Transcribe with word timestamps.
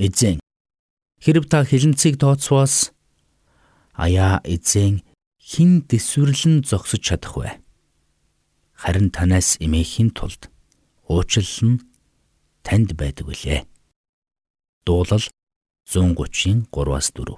Эзэн 0.00 0.40
хэрв 1.20 1.44
та 1.52 1.68
хилэнцгийг 1.68 2.16
тооцвоос 2.16 2.96
аяа 3.92 4.40
эзэн 4.48 5.04
хин 5.36 5.84
дэсвэрлэн 5.84 6.64
зогсож 6.64 7.04
чадах 7.04 7.36
вэ? 7.36 7.60
Харин 8.72 9.12
танаас 9.12 9.60
эмээхийн 9.60 10.16
тулд 10.16 10.48
уучлал 11.04 11.76
нь 11.76 11.84
танд 12.64 12.96
байдаг 12.96 13.28
билээ. 13.28 13.68
Дуулал 14.88 15.28
130-ийн 15.84 16.72
3-аас 16.72 17.12
4. 17.12 17.36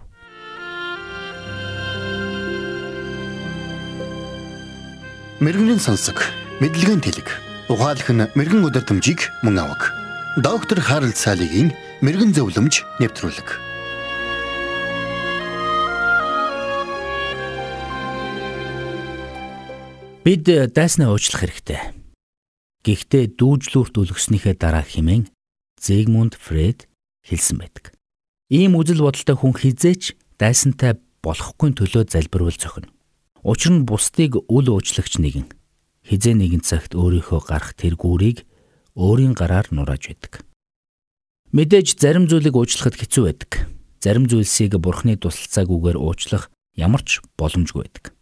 Мэргэний 5.43 5.83
сонсог, 5.83 6.23
мэдлэгийн 6.63 7.03
тэлэг. 7.03 7.29
Ухаалх 7.67 8.07
нь 8.15 8.31
мэрэгэн 8.39 8.63
өдөртөмжийг 8.63 9.35
мөн 9.43 9.59
авах. 9.59 9.91
Доктор 10.39 10.79
Харалт 10.79 11.19
цаалогийн 11.19 11.75
мэрэгэн 12.05 12.37
зөвлөмж 12.37 12.85
нэвтрүүлэг. 13.01 13.49
Бид 20.21 20.45
дайснаа 20.77 21.17
уучлах 21.17 21.41
хэрэгтэй. 21.41 21.81
Гэхдээ 22.85 23.41
дүүжлүүрт 23.41 23.97
үлгснийхээ 23.97 24.53
дараа 24.61 24.85
химэн 24.85 25.33
Зигмунд 25.81 26.37
Фред 26.37 26.93
хэлсэн 27.25 27.65
байдаг. 27.65 27.97
Ийм 28.53 28.77
үзэл 28.77 29.01
бодолтой 29.01 29.41
хүн 29.41 29.57
хизээч 29.57 30.13
дайсантай 30.37 31.01
болохгүй 31.25 31.73
төлөө 31.73 32.13
залбирвал 32.13 32.53
зохино. 32.53 32.93
Учир 33.41 33.73
нь 33.73 33.89
бусдыг 33.89 34.45
үл 34.53 34.69
уучлахч 34.69 35.17
нэгэн 35.25 35.49
хизээ 36.05 36.37
нэгэн 36.37 36.61
цагт 36.61 36.93
өөрийнхөө 36.93 37.41
гарах 37.49 37.73
тэр 37.73 37.97
гүүрийг 37.97 38.45
өөрийн 38.93 39.33
гараар 39.33 39.73
нурааж 39.73 40.13
байдаг. 40.13 40.45
Мэдээж 41.55 42.03
зарим 42.03 42.27
зүйлийг 42.27 42.59
уучлахад 42.59 42.99
хэцүү 42.99 43.23
байдаг. 43.31 43.71
Зарим 44.03 44.27
зүйлсийг 44.27 44.75
бурхны 44.83 45.15
тусалцаагүйгээр 45.15 45.97
уучлах 46.03 46.51
ямар 46.75 47.07
ч 47.07 47.23
боломжгүй 47.39 47.87
байдаг. 47.87 48.15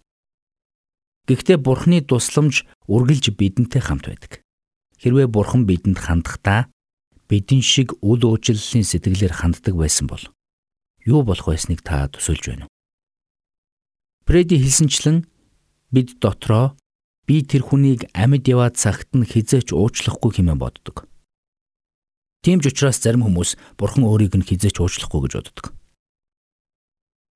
Гэхдээ 1.23 1.59
Бурхны 1.63 2.03
тусламж 2.03 2.67
үргэлж 2.91 3.31
бидэнтэй 3.39 3.79
хамт 3.79 4.11
байдаг. 4.11 4.43
Хэрвээ 4.99 5.31
Бурхан 5.31 5.71
бидэнд 5.71 6.03
хандахдаа 6.03 6.67
бидэн 7.31 7.63
шиг 7.63 7.95
үл 8.03 8.27
уучлалын 8.27 8.83
сэтгэлээр 8.83 9.31
ханддаг 9.31 9.75
байсан 9.79 10.11
бол 10.11 10.25
юу 11.07 11.23
болох 11.23 11.47
байсныг 11.47 11.87
та 11.87 12.11
төсөөлж 12.11 12.45
байна 12.51 12.67
уу? 12.67 12.75
Преди 14.27 14.59
хэлсэнчлэн 14.59 15.23
бид 15.95 16.19
дотроо 16.19 16.75
би 17.31 17.47
тэр 17.47 17.71
хүнийг 17.71 18.11
амьд 18.19 18.51
яваад 18.51 18.75
цагт 18.75 19.15
нь 19.15 19.23
хизээч 19.23 19.71
уучлахгүй 19.71 20.43
хэмээн 20.43 20.59
боддог. 20.59 21.07
Тийм 22.43 22.59
ч 22.59 22.75
учраас 22.75 22.99
зарим 22.99 23.23
хүмүүс 23.23 23.55
бурхан 23.79 24.03
өөрийг 24.03 24.35
нь 24.35 24.47
хизээч 24.47 24.83
уучлахгүй 24.83 25.31
гэж 25.31 25.33
боддог. 25.39 25.67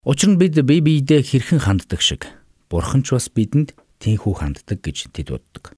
Учир 0.06 0.34
нь 0.34 0.38
бид 0.38 0.54
бие 0.66 0.82
биедээ 0.82 1.22
хэрхэн 1.22 1.62
ханддаг 1.62 2.02
шиг 2.02 2.26
Бурхан 2.70 3.06
ч 3.06 3.14
бас 3.14 3.30
бидэнд 3.30 3.78
тийхүү 4.02 4.34
ханддаг 4.38 4.82
гэж 4.82 5.14
тэд 5.14 5.30
боддог. 5.30 5.74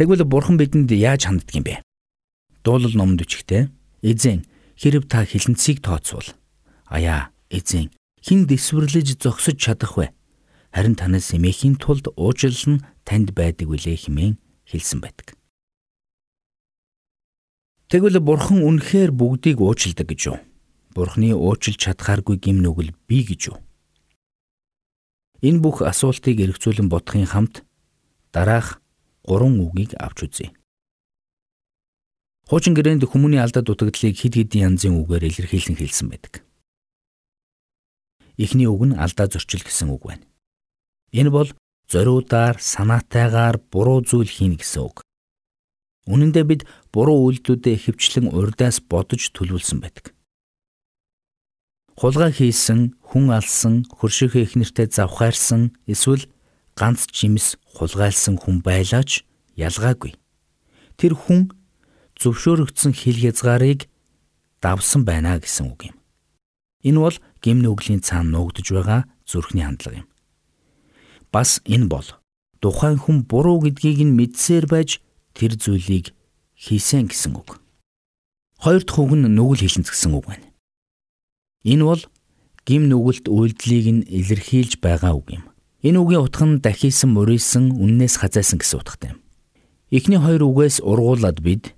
Тэгвэл 0.00 0.24
Бурхан 0.24 0.56
бидэнд 0.56 0.88
яаж 0.92 1.28
ханддаг 1.28 1.52
юм 1.52 1.64
бэ? 1.68 1.84
Дуулал 2.64 2.96
номонд 2.96 3.20
үчигтэй 3.20 3.68
эзэн 4.00 4.48
хэрв 4.80 5.04
та 5.08 5.28
хилэнцгийг 5.28 5.84
тооцвол 5.84 6.32
аяа 6.88 7.28
эзэн 7.52 7.92
хин 8.24 8.48
дэсвэрлэж 8.48 9.20
зогсож 9.20 9.60
чадах 9.60 10.00
вэ? 10.00 10.16
Харин 10.72 10.96
танаас 10.96 11.32
эмээхийн 11.36 11.76
тулд 11.76 12.08
уучлал 12.16 12.80
нь 12.80 12.84
танд 13.04 13.36
байдаг 13.36 13.68
үлээ 13.68 14.08
хэмээн 14.08 14.40
хэлсэн 14.64 15.04
байдаг. 15.04 15.36
Тэгвэл 17.94 18.18
Бурхан 18.18 18.58
үнэхээр 18.58 19.14
бүгдийг 19.14 19.62
уучилдаг 19.62 20.10
гэж 20.10 20.20
юу? 20.26 20.42
Бурхны 20.98 21.30
уучлж 21.30 21.78
чадхааргүй 21.78 22.42
гим 22.42 22.58
нүгэл 22.58 22.90
би 23.06 23.22
гэж 23.22 23.54
юу? 23.54 23.62
Энэ 25.46 25.62
бүх 25.62 25.78
асуултыг 25.78 26.42
эргцүүлэн 26.42 26.90
бодохын 26.90 27.30
хамт 27.30 27.62
дараах 28.34 28.82
гурван 29.22 29.62
үгийг 29.62 29.94
авч 29.94 30.26
үзье. 30.26 30.50
Хуучин 32.50 32.74
гэрээнд 32.74 33.06
хүмүүний 33.06 33.38
алдаа 33.38 33.62
дутагдлыг 33.62 34.18
хэд 34.18 34.42
хэдэн 34.42 34.74
янзын 34.74 34.98
үгээр 34.98 35.30
илэрхийлэн 35.30 35.78
хэлсэн 35.78 36.10
байдаг. 36.10 36.42
Эхний 38.34 38.66
үг 38.66 38.90
нь 38.90 38.98
алдаа 38.98 39.30
зөрчил 39.30 39.62
гэсэн 39.62 39.94
үг 39.94 40.10
байна. 40.10 40.26
Энэ 41.14 41.30
бол 41.30 41.46
зориудаар, 41.86 42.58
санаатайгаар 42.58 43.62
буруу 43.70 44.02
зүйл 44.02 44.26
хийнэ 44.26 44.58
гэсэн 44.58 44.82
үг. 44.82 45.06
Үнэн 46.10 46.34
дээр 46.34 46.44
бид 46.44 46.62
буруу 46.94 47.26
үйлдэлүүдэд 47.26 47.82
хөвчлэн 47.90 48.30
урдаас 48.30 48.78
бодож 48.78 49.34
төлөвлөсөн 49.34 49.82
байдаг 49.82 50.14
хулгай 51.94 52.32
хийсэн, 52.34 52.98
хүн 53.06 53.30
алсан, 53.30 53.86
хөршөөхөө 53.86 54.42
их 54.42 54.54
нэртэй 54.58 54.90
завхаарсан, 54.90 55.74
эсвэл 55.86 56.26
ганц 56.74 57.06
жимс 57.14 57.54
хулгайлсан 57.78 58.38
хүн 58.38 58.62
байлаач 58.66 59.22
ялгаагүй. 59.54 60.18
Тэр 60.98 61.14
хүн 61.14 61.54
зөвшөөрөгдсөн 62.18 62.92
хил 62.94 63.18
хязгаарыг 63.18 63.86
давсан 64.58 65.06
байна 65.06 65.38
гэсэн 65.38 65.70
үг 65.70 65.94
юм. 65.94 65.96
Энэ 66.82 66.98
бол 66.98 67.16
гимн 67.42 67.70
үглийн 67.70 68.02
цаана 68.02 68.42
нуугдж 68.42 68.74
байгаа 68.74 69.06
зүрхний 69.22 69.62
хандлага 69.62 70.02
юм. 70.02 70.08
Бас 71.30 71.62
энэ 71.64 71.86
бол 71.86 72.06
тухайн 72.58 72.98
хүн 72.98 73.22
буруу 73.22 73.62
гэдгийг 73.62 74.02
нь 74.02 74.16
мэдсээр 74.18 74.66
байж 74.66 74.98
тэр 75.34 75.54
зүйлийг 75.58 76.10
хийсэн 76.64 77.12
гэсэн 77.12 77.36
үг. 77.36 77.60
Хоёр 78.56 78.80
дахь 78.80 79.00
үг 79.04 79.12
нь 79.12 79.28
нүгэл 79.28 79.68
хэлэнц 79.68 79.92
гэсэн 79.92 80.16
үг 80.16 80.24
байна. 80.24 80.48
Энэ 81.68 81.84
бол 81.84 82.02
гим 82.64 82.88
нүгэлт 82.88 83.28
үйлдлийг 83.28 83.86
нь 83.92 84.02
илэрхийлж 84.08 84.80
байгаа 84.80 85.12
үг 85.12 85.28
юм. 85.36 85.44
Энэ 85.84 86.00
үгийн 86.00 86.24
утга 86.24 86.48
нь 86.48 86.64
дахисан 86.64 87.12
мөрийсэн 87.12 87.76
үннээс 87.76 88.24
хазайсан 88.24 88.56
гэсэн 88.56 88.80
утгатай 88.80 89.12
юм. 89.12 89.20
Эхний 89.92 90.16
хоёр 90.16 90.48
үгээс 90.48 90.80
ургуулад 90.80 91.44
бид 91.44 91.76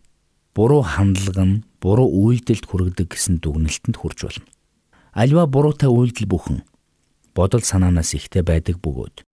буруу 0.54 0.86
хандлага 0.86 1.42
нь 1.42 1.62
буруу 1.82 2.06
үйлдэлд 2.06 2.70
хүргэдэг 2.70 3.10
гэсэн 3.10 3.42
дүгнэлтэнд 3.42 3.98
хүрч 3.98 4.18
болно. 4.22 4.46
Альва 5.10 5.50
буруутай 5.50 5.90
үйлдэл 5.90 6.30
бүхэн 6.30 6.62
бодол 7.34 7.66
санаанаас 7.66 8.14
ихтэй 8.14 8.46
байдаг 8.46 8.78
бөгөөд 8.78 9.26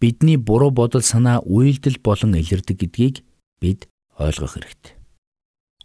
бидний 0.00 0.36
буруу 0.36 0.70
бодол 0.72 1.04
санаа 1.04 1.44
үйлдэл 1.44 2.00
болон 2.02 2.34
илэрдэг 2.40 2.76
гэдгийг 2.80 3.16
бид 3.60 3.86
ойлгох 4.20 4.54
хэрэгтэй. 4.54 4.94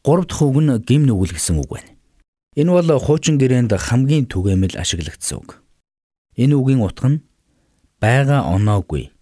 Гурав 0.03 0.28
дахь 0.28 0.44
үг 0.44 0.59
нь 0.59 0.72
гим 0.84 1.07
нүгэл 1.07 1.34
гэсэн 1.34 1.57
үг 1.63 1.72
байна. 1.72 1.91
Энэ 2.59 2.72
бол 2.72 3.00
хуучин 3.00 3.40
гэрээнд 3.40 3.72
хамгийн 3.73 4.28
түгээмэл 4.28 4.78
ашиглагдсан 4.78 5.40
үг. 5.40 5.63
Энэ 6.35 6.56
үгийн 6.59 6.84
утга 6.84 7.09
нь 7.16 7.24
байгаа 8.03 8.44
оноогүй 8.51 9.16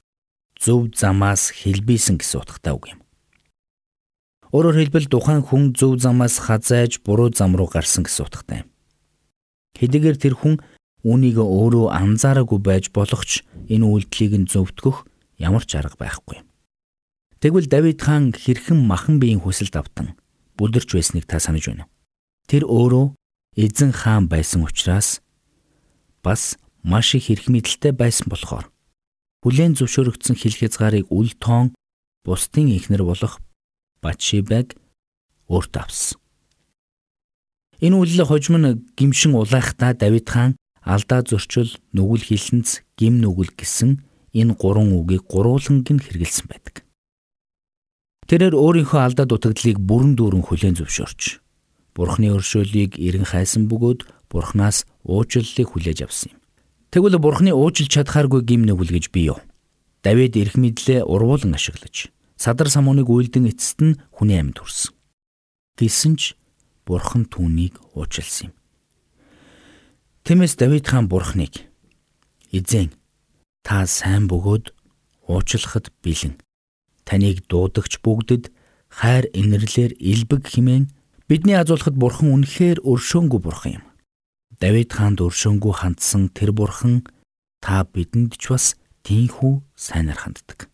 зөв 0.57 0.91
замаас 0.97 1.53
хэлбийсэн 1.53 2.17
гэсэн 2.17 2.41
утгатай 2.41 2.73
үг 2.73 2.85
юм. 2.93 2.99
Өөрөөр 4.53 4.77
хэлбэл 4.85 5.07
тухайн 5.09 5.41
хүн 5.41 5.73
зөв 5.73 5.97
замаас 5.97 6.37
хазайж 6.45 7.01
буруу 7.01 7.33
зам 7.33 7.57
руу 7.57 7.65
гарсан 7.65 8.05
гэсэн 8.05 8.25
утгатай 8.25 8.57
юм. 8.61 8.69
Хэдийгээр 9.81 10.17
тэр 10.21 10.35
хүн 10.37 10.61
үүнийг 11.01 11.41
өөрөө 11.41 11.89
анзаараагүй 11.89 12.59
байж 12.61 12.93
болох 12.93 13.25
ч 13.25 13.41
энэ 13.65 13.81
үйлдэлийг 13.81 14.33
нь 14.45 14.49
зөвтгөх 14.49 15.09
ямар 15.41 15.65
ч 15.65 15.75
арга 15.75 15.97
байхгүй. 15.97 16.45
Тэгвэл 17.43 17.67
Давид 17.67 17.99
хаан 17.99 18.31
хэрхэн 18.31 18.79
махан 18.87 19.19
биеийн 19.19 19.43
хүсэлд 19.43 19.75
автан 19.75 20.15
бүдэрч 20.55 20.95
байсныг 20.95 21.27
та 21.27 21.43
санаж 21.43 21.67
байна. 21.67 21.91
Тэр 22.47 22.63
өөрөө 22.63 23.19
эзэн 23.59 23.91
хаан 23.91 24.31
байсан 24.31 24.63
учраас 24.63 25.19
бас 26.23 26.55
маш 26.87 27.19
их 27.19 27.27
эрх 27.27 27.51
мэдэлтэй 27.51 27.91
байсан 27.91 28.31
болохоор 28.31 28.71
бүлээн 29.43 29.75
зөвшөөрөгдсөн 29.75 30.39
хил 30.39 30.55
хязгаарыг 30.55 31.11
үл 31.11 31.35
тоон 31.35 31.75
бусдын 32.23 32.71
ихнэр 32.71 33.03
болох 33.03 33.43
Батшибаг 33.99 34.79
өөрт 35.51 35.75
авсан. 35.83 36.23
Энэ 37.83 37.99
үйлдэл 37.99 38.23
хожим 38.23 38.55
нь 38.63 38.87
гимшин 38.95 39.35
улайхдаа 39.35 39.91
Давид 39.91 40.31
хаан 40.31 40.55
алдаа 40.79 41.27
зөрчил, 41.27 41.75
нүгэл 41.91 42.23
хилэнц, 42.23 42.87
гим 42.95 43.19
нүгэл 43.19 43.51
гэсэн 43.51 43.99
энэ 44.31 44.55
гурван 44.55 44.95
үгийг 44.95 45.27
гурвууланг 45.27 45.91
нь 45.91 45.99
хэрэгэлсэн 45.99 46.47
байдаг. 46.47 46.82
Тэрээр 48.27 48.55
өөрийнхөө 48.55 49.01
алдаа 49.03 49.25
дутагдлыг 49.27 49.77
бүрэн 49.83 50.15
дүүрэн 50.15 50.43
хүлээн 50.47 50.79
зөвшөөрч 50.79 51.43
Бурхны 51.93 52.33
өршөөлийг 52.33 52.97
эрен 52.97 53.27
хайсан 53.27 53.69
бөгөөд 53.69 54.07
Бурханаас 54.31 54.89
уучлалыг 55.05 55.67
хүлээж 55.69 55.99
авсан 56.07 56.33
юм. 56.33 56.39
Тэгвэл 56.89 57.21
Бурхны 57.21 57.53
уучлж 57.53 57.85
чадхааргүй 57.93 58.41
гим 58.41 58.65
нүгэл 58.65 58.97
гэж 58.97 59.13
бий 59.13 59.29
юу? 59.29 59.37
Давид 60.01 60.33
эрх 60.33 60.57
мэдлээ 60.57 61.05
урвуулan 61.05 61.53
ашиглаж 61.53 62.09
садар 62.33 62.67
самууныг 62.73 63.07
үйлдэн 63.13 63.53
эцэст 63.53 63.79
нь 63.85 63.99
хүний 64.09 64.41
амьд 64.41 64.57
хүрсэн. 64.57 64.91
Гэсэн 65.77 66.13
ч 66.17 66.33
Бурхан 66.83 67.29
түүнийг 67.29 67.77
уучлсан 67.93 68.49
юм. 68.49 68.53
Тиймээс 70.25 70.57
Давид 70.57 70.89
хаан 70.89 71.07
Бурхныг 71.07 71.69
эзэн 72.49 72.91
та 73.61 73.85
сайн 73.85 74.25
бөгөөд 74.27 74.73
уучлахад 75.29 75.93
бэлэн 76.03 76.41
таныг 77.13 77.45
дуудагч 77.45 78.01
бүгдэд 78.01 78.49
хайр 78.89 79.29
инэрлэр 79.37 79.93
илбэг 80.01 80.49
химэн 80.49 80.89
Бидний 81.29 81.55
азуулахад 81.55 81.95
бурхан 81.95 82.35
үнэхээр 82.35 82.83
өршөөнгүй 82.83 83.39
бурхан 83.39 83.71
юм. 83.79 83.85
Давид 84.59 84.91
хаанд 84.91 85.23
өршөөнгүй 85.23 85.73
хандсан 85.73 86.27
тэр 86.35 86.51
бурхан 86.51 87.07
та 87.63 87.87
бидэнд 87.87 88.35
ч 88.35 88.51
бас 88.51 88.75
тийхүү 89.07 89.63
сайнаар 89.71 90.19
ханддаг. 90.19 90.67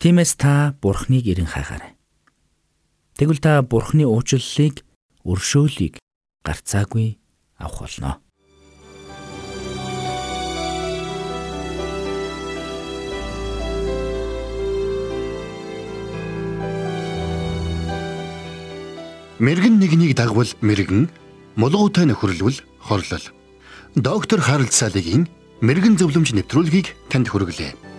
Тиймээс 0.00 0.40
та 0.40 0.72
бурхныг 0.80 1.28
эрен 1.28 1.46
хайгаарай. 1.52 2.00
Тэгвэл 3.20 3.44
та 3.44 3.60
бурхны 3.60 4.08
уучлалыг, 4.08 4.80
өршөөлийг 5.28 6.00
гарцаагүй 6.40 7.20
авах 7.60 7.84
болно. 7.84 8.24
Мэргэн 19.40 19.80
нэгнийг 19.80 20.12
дагвал 20.20 20.52
мэргэн, 20.60 21.08
мулгуутай 21.56 22.04
нөхөрлөвл 22.04 22.60
хорлол. 22.76 23.24
Доктор 23.96 24.44
Харалт 24.44 24.76
Салигийн 24.76 25.32
мэрэгэн 25.64 25.96
зөвлөмж 25.96 26.36
нэвтрүүлгийг 26.36 26.92
танд 27.08 27.32
хүргэлээ. 27.32 27.89